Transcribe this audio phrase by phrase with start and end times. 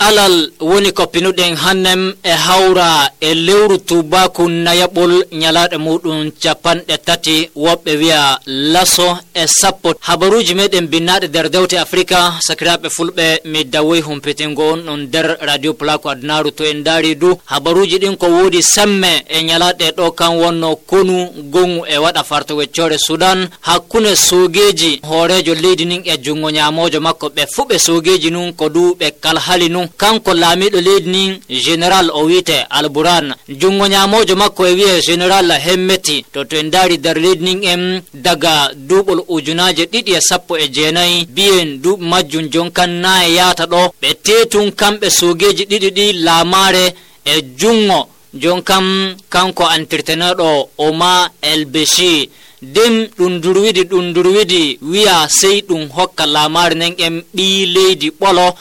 [0.00, 7.50] alal woni ko pinuɗen hannem e hawra e lewru tubaku nayaɓol ñalaɗe muɗum capanɗe tati
[7.56, 9.92] woɓɓe wiya laso e sappo.
[10.00, 15.74] Habaruji meɗen binnaɗe nder dewte africa sakiraɓe fulɓe mi dawoy humpitingo on ɗon nder radio
[15.74, 17.34] plako adnaru to en daari du.
[17.44, 22.54] Habaruji ɗin ko wodi semme e ñalaɗe ɗo kan wonno konu gongu e waɗa farta
[22.54, 23.48] weccore sudan.
[23.60, 28.68] Hakkunde sogeji hoorejo leydi nin e jungo ñamojo makko ɓe fuu ɓe sogeji nun ko
[28.70, 29.88] du ɓe kalhali nun.
[29.96, 36.24] kanko laamiɗo leydi ni général o wiite alburan jungo ñamojo makko e wiye général hemmeti
[36.32, 40.68] to to en daari dar leydi nin en daga duuɓol ujunaje ɗiɗi e sappo e
[40.74, 41.26] jeenayi.
[41.30, 43.92] Mbiyen duuɓi majjum jonkan na e yaata ɗo.
[44.02, 46.94] Ɓe tetun kamɓe sogeji ɗiɗi ɗi laamare
[47.24, 52.30] e jungo jon kam kanko entreteneɗo oma el béchi
[52.62, 58.54] nden ɗum durwidi ɗum durwidi wiya sey ɗum hokka laamare nden en ɓi leydi ɓolo.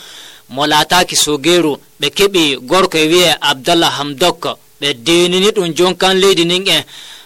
[0.49, 4.41] mo lataki sogeru ɓe keɓi gorko e wiye abdallah hamdok.
[4.81, 6.83] Ɓe denini ɗum jonkan leydi nin en.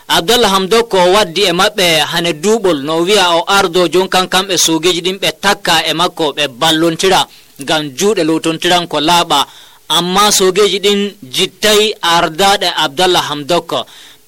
[0.08, 5.02] Abdallah hamdok o waddi e maɓɓe hane duuɓol no wiya o ardo jonkan kamɓe sogeji
[5.02, 7.28] ɗin ɓe takka e makko ɓe ballontira
[7.62, 9.40] ngam juuɗe lowtontiran ko laaɓa.
[9.98, 11.00] Amma sogeji ɗin
[11.36, 13.70] jittayi ardaɗe abdallah hamdok.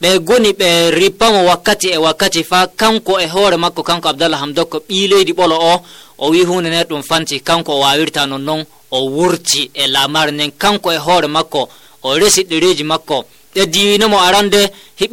[0.01, 4.71] Ɓe goni ɓe rippamo wakkati e wakkati fa kanko e hoore makko kanko abdallah hamdok
[4.87, 5.81] ɓi leydi ɓolo o
[6.17, 8.63] o wi hunde nde ɗum fanti kanko o wawirta nonnon
[8.95, 11.61] o wurti e lamar nden kanko e hoore makko
[12.07, 13.17] o resi ɗereji makko
[13.55, 14.61] e diwinomo arande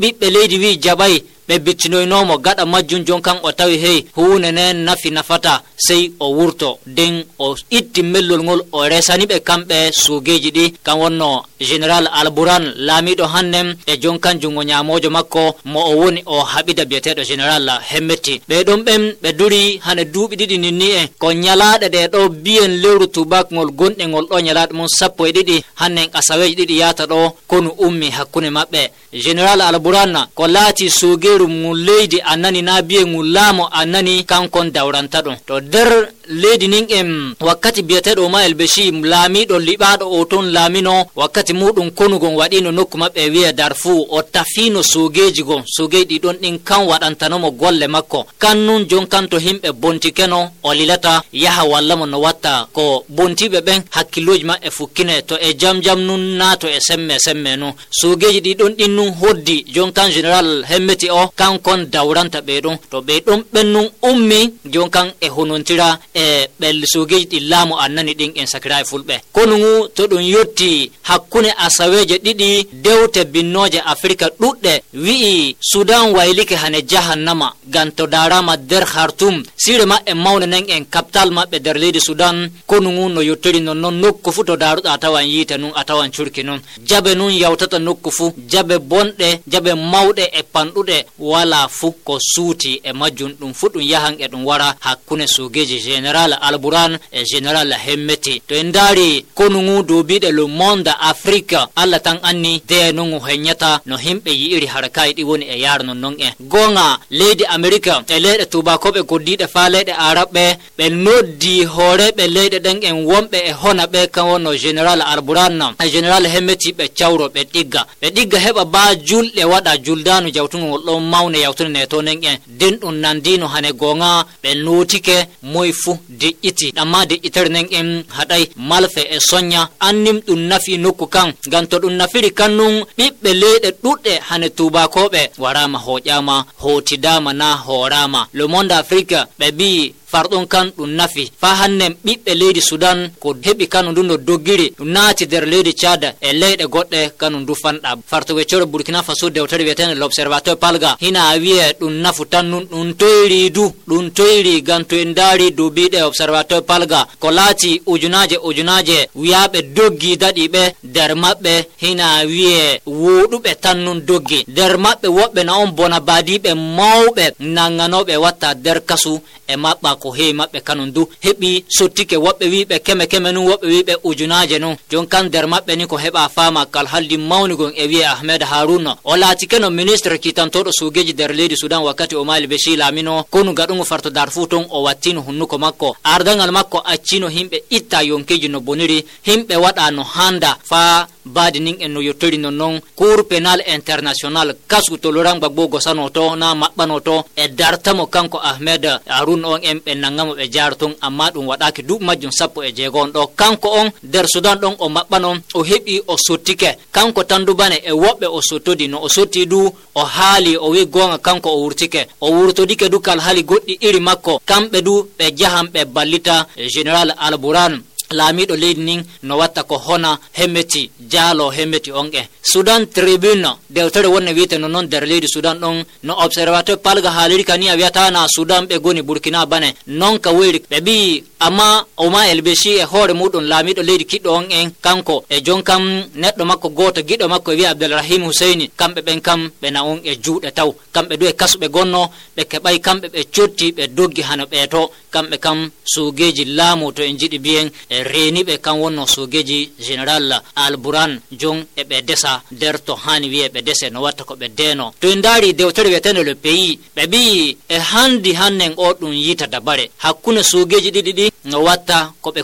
[0.01, 4.77] ɓiɓɓe leydi wi jaɓayi ɓe biccinoynomo gaɗa majjum jon kan o tawi hey hunde nden
[4.85, 6.79] nafi nafata sey o wurto.
[6.87, 10.65] Nden o itti mellol ngol o resani ɓe kamɓe suugeji ɗi.
[10.85, 16.23] Kam wonno général albouran laamiɗo hannden e jon kan jungo ñamojo makko mo o woni
[16.27, 18.41] o haɓida biyeteɗo général hemmetti.
[18.49, 23.07] Ɓeɗon ɓen ɓe duri hane duuɓi ɗiɗi ninni en ko ñalaɗe ɗe ɗo biyen lewru
[23.07, 25.65] tubakngol gonɗe ngol ɗo ñalaɗe mum sappo e ɗiɗi.
[25.81, 28.83] Hannen asaweji ɗiɗi yata ɗo konu ummi hakkunde maɓɓe.
[29.13, 34.25] Général albouran ko laati suuge mum leydi a nani na biye ngu laamo a nani
[34.25, 35.37] kankon dawranta ɗum.
[35.47, 41.07] To nder leydi nin en wakkati biyeteɗo ma el beshi laamiɗo liɓaɗo o ton laamino
[41.17, 46.59] wakkati muɗum konugon waɗino nokku maɓɓe wiya darfu o tafino sogeji gon sogeji ɗiɗon ɗin
[46.65, 48.27] kan waɗantanomo golle makko.
[48.39, 53.05] Kan nun jon kan to himɓe bontikeno o lilata yaha walla mo no watta ko
[53.09, 57.57] bontiɓe ɓen hakkilloji maɓɓe fukkine to e jam jam nun na to e semme semme
[57.57, 57.73] nu.
[57.91, 63.41] Sogeji ɗiɗon ɗin nun hoddi jon kan général hemmeti o kankon dawranta ɓeɗon to ɓeɗon
[63.53, 68.33] ɓen nun ummi jon kan e honontira e e ɓelle sogeji ɗi laamu annani ɗin
[68.41, 69.15] en sakira e fulɓe.
[69.33, 72.49] Kono ngu to ɗum yetti hakkunde asaweje ɗiɗi
[72.85, 79.85] dewte binnoje afrika ɗuɗɗe wi'i sudan waylike hane jahannama gan to darama nder hartum sire
[79.85, 82.51] maɓɓe mawne nen en capital maɓɓe nder leydi sudan.
[82.67, 86.11] Kono ngu no yettori nonnoon nokku fu to daruɗa a tawan yiite nun a tawan
[86.11, 86.61] curki nun.
[86.89, 92.81] Jabe nun yawtata nokku fu jabe bonɗe jabe mawɗe e panɗuɗe wala fu ko suuti
[92.85, 93.33] e majjum.
[93.41, 98.43] Ɗum fu ɗum yahan e ɗum wara hakkunde sogeji gen général alburan e général hemmeti
[98.47, 103.97] to en daari konungu duubiɗe le monde afrique allah tan anni deye nogu heñata no
[103.97, 108.45] himɓe yi'iri harakayi ɗi woni e yaara non noon e gonga leydi amérique e leyɗe
[108.53, 110.45] tubakoɓe goddiɗe fa leyɗe arabɓe
[110.79, 115.89] ɓe noddi hooreɓe leyɗe ɗen en wonɓe e hona ɓe kan wonno général alburan e
[115.95, 117.87] général hemmeti ɓe cawro ɓe ɗigga.
[118.01, 122.37] Ɓe ɗigga heɓa ba julɗe waɗa juldanu jawtugol ɗon mawne yawtune ne to nen en.
[122.47, 128.05] Den ɗum nandino hane gonga ɓe notike moye fu fuu deƴƴiti amma deƴƴitere nden en
[128.09, 133.31] haɗay malfe e soña annim ɗum nafi nokku kan ngam to ɗum nafiri kannum ɓiɓɓe
[133.35, 135.31] leyɗe ɗuɗɗe hane tubakoɓe.
[135.39, 138.29] Warama hoƴama hotidama na horama.
[138.33, 141.31] Le monde afrique ɓe mbi'i farɗon kan ɗum nafi.
[141.41, 144.73] Fa hannen ɓiɓɓe leydi sudan ko heɓi kanu ndu no doggiri.
[144.79, 147.91] Ɗum naati nder leydi thad e leyɗe goɗɗe kanu ndu fanɗa.
[148.11, 150.97] Fartowecoro burkina faso dewtere wiyetede l' observateur palga.
[151.01, 155.51] Hina wiye ɗum nafu tan nun ɗum toyri du ɗum toyri gam to en daari
[155.51, 162.81] duubi duubiɗe observateur palga ko laati ujunaje ujunaje wiyaɓe doggi daɗiɓe nder maɓɓe hina wiye
[162.87, 164.45] woɗuɓe tan nun doggi.
[164.49, 170.11] Nder maɓɓe woɓɓe na on bona badiɓe mawɓe nanganoɓe watta nder kasu e maɓɓa ko
[170.11, 171.09] heewi maɓɓe kanum du.
[171.25, 174.77] Heɓi sottike woɓɓe wiɓe keme keme nun woɓɓe wiɓe ujunaje nun.
[174.91, 178.97] Jon kan nder maɓɓe ni ko heɓa fama kal haldi mawnigon e wiye ahmed haruna
[179.05, 183.53] o laatike no ministre kitantoɗo sugeji nder leydi sudan wakkati o mali beshi lamino konu
[183.53, 185.72] gaɗugo farto dar fu ton o wattino hunnuko makko
[186.05, 191.77] ardagal makko accino himɓe itta yonkeji no boniri himɓe waɗa no handa fa baadi nin
[191.81, 196.55] en no yettori non noon cour pénal international kasgu to loran gbagbo gosano to na
[196.55, 197.25] maɓɓano to.
[197.37, 201.83] E dartamo kanko ahmed arun on en ɓe nangamo ɓe jara ton amma ɗum waɗaki
[201.83, 205.63] duuɓi majjum sappo e jeego on ɗo kanko on nder sudan ɗon o maɓɓano o
[205.63, 210.57] heɓi o sottike kanko tandubane e woɓɓe o sottodi no o sotti du o haali
[210.57, 214.41] o wi gonga kanko o wurtike o wurtodike du kal goɗɗi iri makko.
[214.47, 217.81] Kamɓe du ɓe jahan ɓe ballita général albouran
[218.13, 224.07] laamiɗo leydi nin no watta ko hona hemmeti jaalo hemmeti on e sudan tribune dewtere
[224.07, 228.27] wonne wiyete no noon nder leydi sudan ɗon no observateur palga haaliri kani a wiyatana
[228.29, 229.75] sudan ɓe goni burkina bane.
[229.87, 234.47] Non ka woyri ɓe ɓi amma oma elbeshi e hoore muɗum laamiiɗo leydi kiɗɗo on
[234.51, 235.25] en kanko.
[235.29, 235.83] E jon kam
[236.15, 240.01] neɗɗo makko goto giɗɗo makko e wiya abdoulrahim huseini kamɓe ɓen kam ɓe na on
[240.05, 244.23] e juuɗe taw kamɓe du e kasuɓe gonno ɓe keɓay kamɓe ɓe cotti ɓe doggi
[244.23, 249.59] hano ɓeeto kamɓe kam suugeji laamu to en jiɗi mbiyen e reniɓe kan wonno sogeji
[249.87, 254.49] général albouran jon eɓe desa nder to hani wiye ɓe dese no watta ko ɓe
[254.59, 259.13] deno to en daari dewtere wiyetende le pays ɓe mbi e handi hannen o ɗum
[259.13, 262.43] yita dabare hakkunde sogeji ɗiɗi ɗi no watta ko ɓe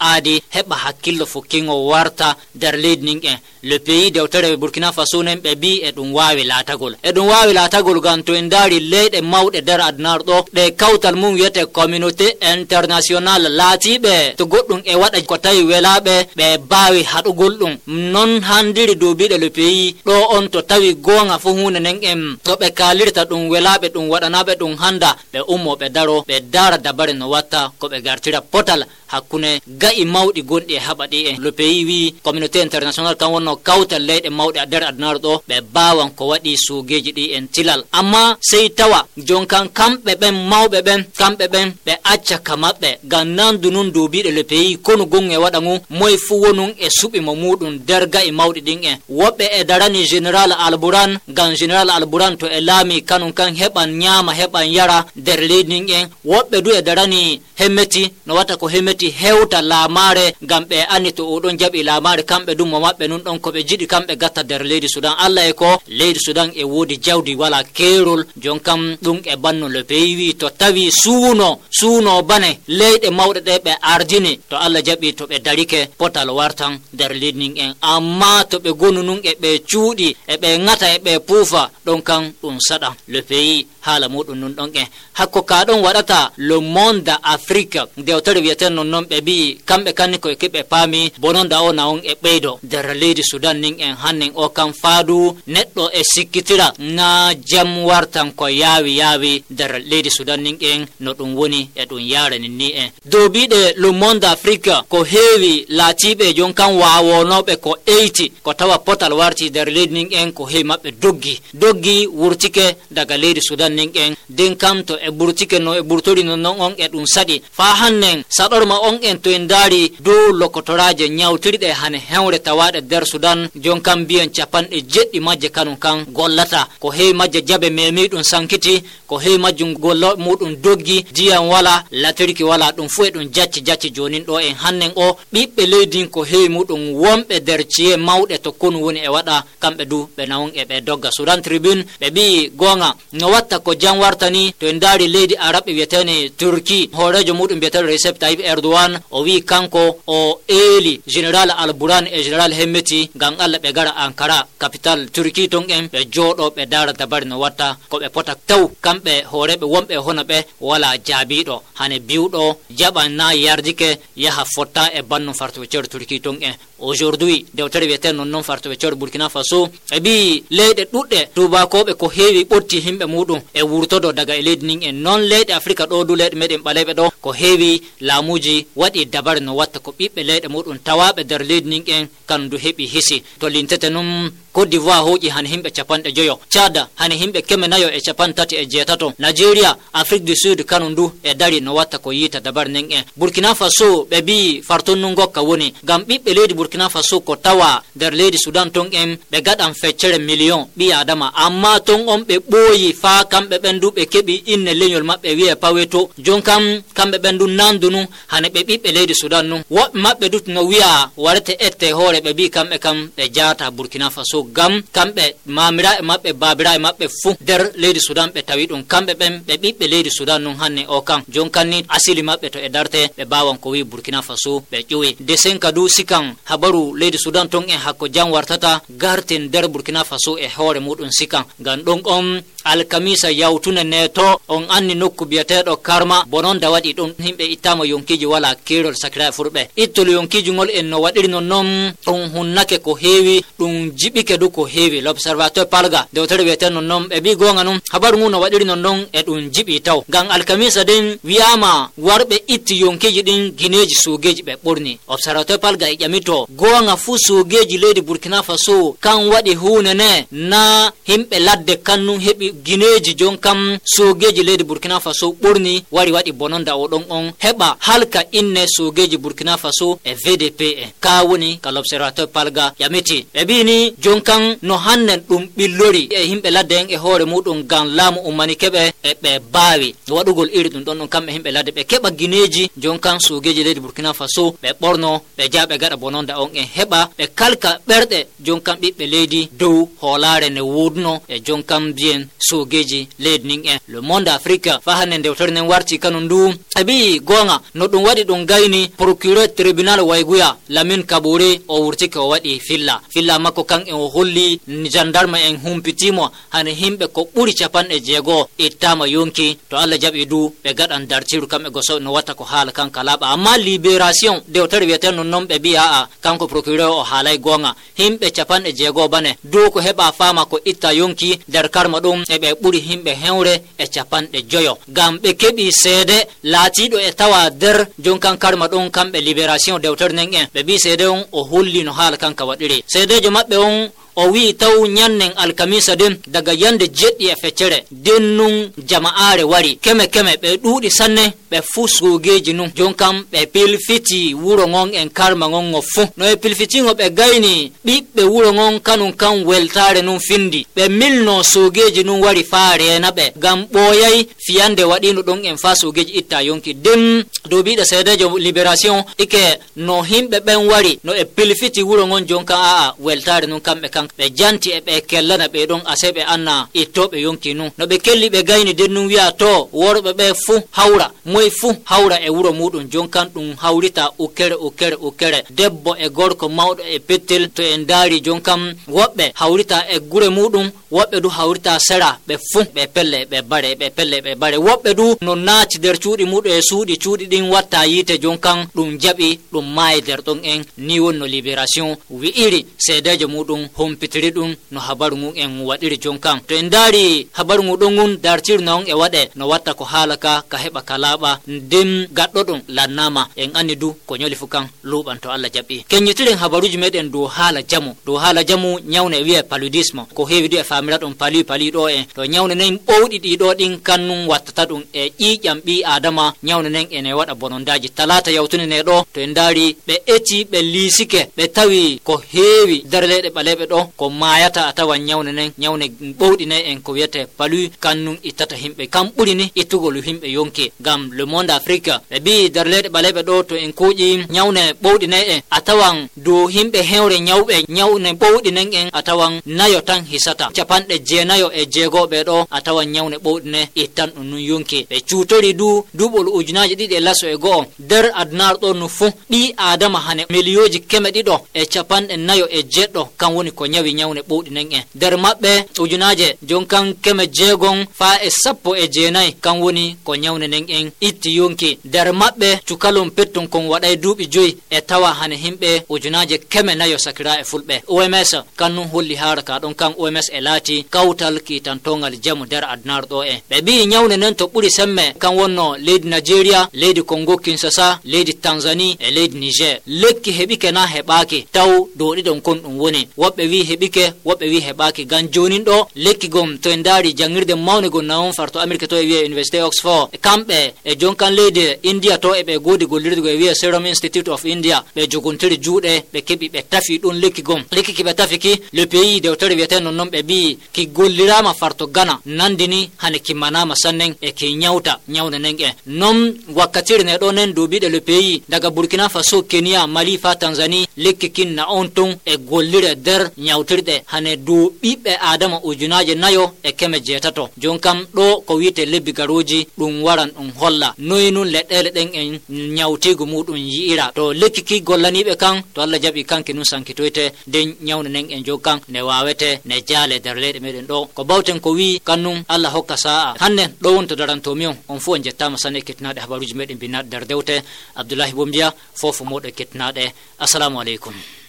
[0.00, 5.38] aadi heɓa hakkillo fukkingo warta nder leydi nin en le pays dewtere burkina faso nen
[5.44, 9.20] ɓe mbi e ɗum wawi laatagol e ɗum wawi laatagol gam to en daari leyɗe
[9.20, 11.62] mawɗe nder adnaru ɗo ɗe kawtal mum wiyete
[12.00, 17.72] communauté international laatiɓe to goɗɗum e waɗa ko tawi welaɓe ɓe bawi haɗugol ɗum
[18.12, 22.52] non handiri duubiɗe le pays ɗo on to tawi gonga fo hunde nden en to
[22.60, 27.12] ɓe kalirta ɗum welaɓe ɗum waɗanaɓe ɗum handa ɓe ummo ɓe daro ɓe dara dabare
[27.12, 29.50] no watta ko ɓe gartira potal hakkune
[29.82, 34.02] ga'i mawɗi gonɗi e haɓa ɗi en le pays wi communauté international kan wonno kawtal
[34.08, 37.80] leyɗe mawɗe a nder adnaru ɗo ɓe bawan ko waɗi suugeji ɗi en tilal.
[37.92, 42.54] Amma sey tawa jon kan kamɓe ɓen mawɓe ɓen kamɓe ɓen ɓe ɓe acca ka
[42.56, 46.70] maɓɓe ngam nandu nun duubiɗe le pays kono gon e waɗa ngu moye fuu wonun
[46.78, 48.96] e suɓimo muɗum derga e mawɗi ɗin en.
[49.18, 54.32] Woɓɓe e darani général alburan ngam général alburan to e laami kanum kan heɓan ñaama
[54.40, 56.08] heɓan yara nder leydi ɗin en.
[56.30, 61.22] Woɓɓe du e darani hemmeti no watta ko hemmeti hewta laamaare ngam ɓe anni to
[61.34, 64.88] oɗon jaɓi laamaare kamɓe ɗum mo maɓɓe nun ɗon koɓe jiɗi kamɓe gatta nder leydi
[64.88, 65.14] sudan.
[65.18, 68.24] Allah e ko leydi sudan e woodi jawdi wala keerol.
[68.42, 73.08] Jon kam ɗum e banno le pays wi to tawi suuno suuno ba ne leyɗe
[73.18, 77.52] mawɗe ɗe ɓe ardini to allah jaɓi to ɓe darike potal wartan nder leydi nin
[77.64, 77.72] en.
[77.92, 82.00] Amma to ɓe gonu nun e ɓe cuuɗi e ɓe ŋata e ɓe puufa ɗon
[82.08, 82.90] kan ɗum saɗa.
[83.12, 88.40] Le pays haala muɗum nun ɗon en hakko ka ɗon waɗata le monde afrique dewtere
[88.40, 92.58] wiyeten non ɓe mbi kamɓe kanni koye keɓe paami bononda o na on e ɓeydo.
[92.62, 96.72] Nder leydi sudan nin en hannen o kam faadu neɗɗo e sikkitira.
[96.78, 99.44] Na jam wartan ko yaawi yaawi.
[99.50, 102.90] Nder leydi sudan nin en no ɗum woni e ɗum yarani ni en.
[103.04, 108.78] Dow biɗe le monde afrique ko heewi laatiɓe jon kan wawonoɓe ko eyti ko tawa
[108.78, 111.40] potal warti nder leydi nin en ko heewi maɓɓe doggi.
[111.54, 116.36] Doggi wurtike daga leydi sudan nin en kam to e ɓurtike no e ɓurtori no
[116.36, 121.08] non on e ɗum saɗi fa hannen saɗorma on en to en daari dow lokotoraje
[121.08, 126.68] ñawtirɗe hane hewre tawaɗe nder sudan jon kam mbiyen capanɗe jeɗɗi majje kanum kan gollata.
[126.80, 132.44] Ko heewi majje jaɓe memiɗum sankiti ko heewi majjum golla muɗum doggi diyam wala latirki
[132.44, 134.54] wala ɗum fu e ɗum jacci jacci jonin ɗo en.
[134.62, 139.08] Hannen o ɓiɓɓe leydin ko heewi muɗum wonɓe nder ciye mawɗe to konu woni e
[139.08, 141.10] waɗa kamɓe du ɓe nawon e ɓe dogga.
[141.12, 142.94] Sudan tribune ɓe mbi gonga.
[143.12, 147.86] No watta ko jam wartani to en daari leydi araɓe wiyetene turki hoorejo muɗum mbiyetene
[147.86, 153.58] recep tayib erdogan o wi kanko o eeli général albouran e général hemmeti ngam allah
[153.64, 157.96] ɓe gara ankara capital turki ton en ɓe jooɗo ɓe dara dabari no watta ko
[157.98, 162.42] ɓe pota taw kamɓe hooreɓe wonɓe hono ɓe wala jaabiɗo hane biwɗo
[162.78, 168.28] jaɓan na yardike yaha fotta e bannum fartoɓe turki ton en aujourd'hui dewtere wiyeten non
[168.28, 173.40] noon fartoɓe ceeɗo burkina faso e ɓi leyɗe ɗuɗɗe tubakoɓe ko heewi ɓotti himɓe muɗum
[173.54, 176.92] e wurtodo daga e leydi nin en noon leyɗe afrique ɗo du leyɗe meɗen ɓaleɓe
[176.94, 181.68] ɗo ko heewi laamuji waɗi dabare no watta ko ɓiɓɓe leyɗe muɗum tawaɓe nder leydi
[181.68, 186.38] nin en kandu heeɓi hisi to lintete num côte d'ivoire hoƴi hane himɓe capanɗe joyo.
[186.48, 190.88] Tchad hane himɓe keme nayo e capan tati e jeetato nigeria afrique du sud kanu
[190.90, 195.14] ndu e dari no watta ko yiita dabar nden en burkina faso ɓe mbi fartonnu
[195.14, 195.72] gokka woni.
[195.84, 200.18] Ngam ɓiɓɓe leydi burkina faso ko tawa nder leydi sudan ton en ɓe gaɗan feccere
[200.18, 201.32] million ɓi adama.
[201.34, 205.54] Amma ton on ɓe ɓooyi faa kamɓe ɓen du ɓe keɓi inne leñol maɓɓe wiye
[205.54, 206.10] paweto.
[206.18, 209.56] Jon kam kamɓe ɓen du nandu nu hane ɓe ɓiɓɓe leydi sudan nu.
[209.70, 214.10] Woɓɓe maɓɓe du no wiya warete ette hoore ɓe mbi kamɓe kam ɓe jaata burkina
[214.10, 218.66] faso gam kamɓe mamira e maɓɓe babira e maɓɓe fuu nder leydi sudan ɓe tawi
[218.66, 218.82] ɗum.
[218.84, 221.20] Kamɓe ɓen ɓe ɓiɓɓe leydi sudan nun hanne o kan.
[221.28, 225.16] Jon kanni asili maɓɓe to e darte ɓe bawan ko wi burkina faso ɓe ƴuwi.
[225.20, 230.38] Desen kadu sikan habaru leydi sudan ton en hakko jam wartata garten nder burkina faso
[230.38, 231.44] e hoore muɗum sikan.
[231.60, 236.92] Ngam ɗon on alkamisa yawtune ne to on anni nokku biyeteɗo karma bonon da waɗi
[236.94, 237.10] ɗum.
[237.18, 239.68] Himɓe ittama yonkiji wala kerol sakira e furɓe.
[239.76, 244.50] Ittol yonkiji ngol en no waɗiri non noon ɗum hunnake ko heewi ɗum jiɓike du
[244.50, 245.00] ko heewi.
[245.00, 248.64] L' observateur palga dewtere wiyete non noon ɓe mbi gonga num habaru ngu no waɗiri
[248.64, 250.02] non noon e ɗum jiɓi taw.
[250.08, 255.96] Ngam alkamisa den wiyama warɓe itti yonkiji ɗin guineji sugeji ɓe ɓurni observateur palga e
[255.96, 262.18] ƴamito gonga fuu sugeji leydi burkina faso kan waɗi hunde ne na himɓe ladde kannum
[262.18, 267.76] heɓi guineji jon kam sogeji leydi burkina faso ɓurni wari waɗi bononda oɗon on heɓa
[267.80, 270.86] halka inne sogeji burkina faso e vdp e.
[271.00, 276.08] Ka woni ka l'observateur palga ƴamiti ɓe mbini jon kan no hannen ɗum ɓillori.
[276.10, 279.94] E himɓe ladde en e hoore muɗum gam laamu ummani keɓe e ɓe baawi.
[280.08, 281.70] Waɗugol iri ɗum ɗon ɗon kamɓe himɓe ladde.
[281.70, 286.38] Ɓe keɓa guineji jon kan sogeji leydi burkina faso ɓe ɓorno ɓe jaɓe gaɗa bononda
[286.40, 291.40] on e heɓa ɓe kalka ɓerɗe jon kam ɓiɓɓe leydi dow hoolare ne wudno e
[291.46, 295.98] jon kam mbiyen sogeji leydi nin en le monde afrique fa hande ndewtere nden warti
[295.98, 301.80] kanu ndu abi gonga no ɗum waɗi ɗum gayni procureur tribunal wayguya lamin kabore o
[301.84, 304.60] wurtike o waɗi filla filla makko kan en o holli
[304.92, 310.52] gendarme en humpitimo hane himɓe ko ɓuri capanɗe jeego ittama yonki to allah jaɓi du
[310.64, 315.14] ɓe gaɗan dartiru kamɓe goso no watta ko haala kan kalaɓa amma libération dewtere wiyeten
[315.16, 317.74] non noon ɓe mbi aa kanko procureur o haalay gonga.
[317.98, 322.38] Himɓe capanɗe jeego bane dow ko heɓa fama ko itta yonki nder karma ɗum e
[322.38, 324.78] ɓe ɓuri himɓe hewre e capanɗe joyo.
[324.88, 326.18] Gam ɓe keɓi seede
[326.52, 331.06] laatiɗo e tawa nder jonkan karma ɗum kamɓe libération dewtere nden en ɓe mbi seede
[331.06, 335.96] on o holli no haala kanka waɗiri seedejo maɓɓe on o wi taw ñannen alkamisa
[335.96, 339.78] den daga yande jeɗɗi e feccere den nun jama'are wari.
[339.82, 344.90] Keme keme ɓe ɗuuɗi sanne ɓe fuu suugeji nun jon kam ɓe pilfiti wuro gon
[344.94, 349.42] en karma gon o fuu no ɓe pilfitiŋo ɓe gayni ɓiɓɓe wuro gon kanum kan
[349.44, 350.66] weltare nun findi.
[350.76, 355.74] Ɓe milno suugeji nun wari faa rena ɓe gam ɓooyay fiyande waɗino ɗon en faa
[355.74, 356.74] suugeji itta yonki.
[356.74, 360.98] Den dow biɗo seedejo libération ike no himɓe ɓen wari.
[361.04, 364.80] No ɓe pilfiti wuro gon jon kam aa weltare nun kamɓe kan ɓe janti e
[364.86, 368.74] ɓe kellana ɓe ɗon ase ɓe anna ittoɓe yonki nu no ɓe kelli ɓe gayni
[368.74, 371.10] den nun wiya to worɓe ɓe fuu hawra.
[371.24, 372.84] Moye fuu hawra e wuro muɗum.
[372.92, 375.44] Jonkan ɗum hawrita ukkere ukkere ukkere.
[375.50, 380.70] Debbo e gorko mawɗo e pettel to en daari jonkam woɓɓe hawrita e gure muɗum.
[380.92, 384.56] Woɓɓe du hawrita sera ɓe fuu ɓe pelle ɓe bare ɓe pelle ɓe bare.
[384.56, 388.98] Woɓɓe du no naati nder cuuɗi muɗum e suuɗi cuuɗi ɗin watta yiite jonkan ɗum
[389.02, 390.62] jaɓi ɗum maayi nder ɗon en.
[390.78, 391.96] Ni woni no libération.
[392.10, 396.38] Wi'iri seedejo muɗum hompitiri ɗum no habaru ngun en waɗiri jonkan.
[396.46, 400.16] To en daari habaru ngu ɗon ngun dartiri non e waɗe no watta ko haala
[400.16, 404.46] ka ka heɓa ka laaɓa nden gaɗɗo ɗum lannama en anni du ko ñoli fu
[404.46, 409.16] kan luɓan to allah jaɓɓi keññitiren habaruji meɗen dow haala jamu dow haala jamu ñawne
[409.20, 412.04] e wiye paludisme ko heewi du e famira ɗum pali pali ɗo en.
[412.14, 416.86] To ñawne nen ɓowɗi ɗiɗo ɗin kannum wattata ɗum e ƴiƴam ɓi adama ñawne nen
[416.90, 417.88] ene waɗa bonondaji.
[417.90, 423.28] Talata yawtunene ɗo to en daari ɓe eti ɓe liisike ɓe tawi ko heewi darleɗe
[423.30, 425.84] ɓaleɓe ɗo ko mayata a tawan ñawne nen nyawne
[426.18, 430.72] ɓowɗi ne en ko wiyete palu kannum ittata himɓe kam ɓuri ni ittugol himɓe yonki
[430.80, 435.06] gam le monde afrique ɓe mbi nder leyɗe ɓaleɓe ɗo to en kuuƴi nyawne ɓowɗi
[435.08, 439.80] ne en a tawan dow himɓe hewre nyawɓe nyawne ɓowɗi nen en a tawan nayo
[439.80, 440.50] tan hisata.
[440.56, 444.96] Capanɗe jeenayo e jeegoɓe ɗo a tawan ñawne ɓowɗi ne ittan ɗum nun yonki ɓe
[445.08, 449.54] cuutori du duɓol ujunaji ɗiɗi e laso e go'o nder adunaaru ɗo nu fuu ɓi
[449.56, 450.22] adama hane.
[450.30, 454.68] Miliyoji keme ɗiɗo e capanɗe nayo e jeɗɗo kan woni ko ñawi nyawne ɓowɗi nen
[454.72, 454.84] en.
[454.94, 460.14] Nder maɓɓe ujunaje jon kan keme jeegon faa e sappo e jeenayi kan woni ko
[460.16, 461.78] nyawne nen en itti yonki.
[461.84, 466.98] Nder maɓɓe cukalon petton kon waɗay duuɓi joyi e tawa hane himɓe ujunaje keme nayo
[466.98, 467.76] sakira e fulɓe.
[467.88, 473.04] Oms kannum holli haara ka ɗon kan oms e laati kawtal kiitantongal jamu nder adnar
[473.10, 473.38] ɗo en.
[473.50, 478.34] Ɓe mbi nyawne nen to ɓuri semme kan wonno leydi nijeriya leydi congo kinsasa leydi
[478.34, 479.80] tanzanie e leydi niger.
[479.86, 483.08] Lekki heɓike na heɓaki taw dow kon ɗum woni.
[483.18, 487.54] Woɓɓe wi heɓike woɓɓe wi heɓaki gam jonin ɗo lekki gom to en daari jangirde
[487.54, 492.18] mawne gon nawon farto amérique to e wiye université oxford kamɓe e jon leydi india
[492.18, 496.48] to eɓe godi gollirgo e wiya serum institute of india ɓe jogontiri juuɗe ɓe keɓi
[496.54, 500.08] ɓe tafi ɗum lekki gon lekki ki ɓe tafi ki le pays dewtere wiyete non
[500.10, 505.56] ɓe mbi ki gollirama farto gana nandini hane kimmanama sannen e ki ñawta ñawne nen
[505.60, 510.34] en non wakkatire ne ɗo nen duuɓiɗe le pays daga burkina faso kenya mali fa
[510.36, 516.14] tanzanie lekki kin na on ton e gollire nder ñawtirɗe hane dow ɓiɓɓe adama ujunaje
[516.14, 517.44] nayo e keme jeetato.
[517.62, 520.94] Jon kam ɗo ko wiyete lebbi garoji ɗum waran ɗum holla.
[520.98, 522.28] Noyi nun leɗɗele ɗen en
[522.76, 524.12] nyawtigu muɗum yi'ira.
[524.14, 527.24] To lekki ki gollaniɓe kan to allah jaɓi kanke nun sankitoyte.
[527.48, 531.08] Nden nyawne nen en jo kan ne wawete ne jaale nder leyɗe meɗen ɗo.
[531.14, 534.76] Ko bawten ko wi kannum allah hokka sa'a hanne ɗo wonto darantomi on.
[534.88, 537.62] On fo on jettama sanne kettinaɗe habaruji meɗen binnaɗe nder dewte.
[537.96, 540.04] Abdoulahi bo mbiya fofo moɗo kettinaɗe.
[540.38, 541.14] Assalamu aleykum